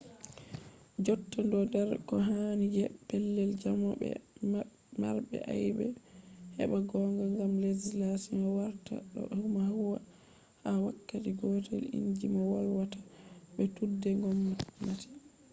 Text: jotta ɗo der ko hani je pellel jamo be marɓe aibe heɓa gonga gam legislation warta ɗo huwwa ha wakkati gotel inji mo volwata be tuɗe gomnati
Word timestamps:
jotta 1.05 1.39
ɗo 1.49 1.59
der 1.73 1.89
ko 2.07 2.15
hani 2.27 2.65
je 2.75 2.83
pellel 3.07 3.51
jamo 3.61 3.89
be 3.99 4.09
marɓe 4.99 5.37
aibe 5.53 5.85
heɓa 6.57 6.77
gonga 6.89 7.25
gam 7.35 7.51
legislation 7.65 8.41
warta 8.57 8.95
ɗo 9.11 9.19
huwwa 9.37 9.97
ha 10.63 10.69
wakkati 10.85 11.31
gotel 11.39 11.83
inji 11.97 12.27
mo 12.33 12.41
volwata 12.51 12.99
be 13.55 13.63
tuɗe 13.75 14.09
gomnati 14.21 15.07